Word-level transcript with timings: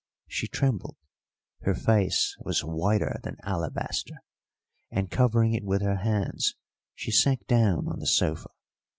She 0.27 0.47
trembled: 0.47 0.95
her 1.61 1.75
face 1.75 2.35
was 2.39 2.63
whiter 2.63 3.19
than 3.21 3.37
alabaster, 3.43 4.15
and, 4.89 5.11
covering 5.11 5.53
it 5.53 5.63
with 5.63 5.83
her 5.83 5.97
hands, 5.97 6.55
she 6.95 7.11
sank 7.11 7.45
down 7.45 7.87
on 7.87 7.99
the 7.99 8.07
sofa. 8.07 8.49